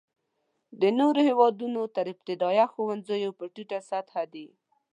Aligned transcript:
د 0.81 0.83
نورو 0.99 1.19
هېوادونو 1.29 1.81
تر 1.95 2.05
ابتدایه 2.13 2.65
ښوونځیو 2.73 3.31
په 3.39 3.45
ټیټه 3.53 3.79
سطحه 3.89 4.23
دی. 4.33 4.47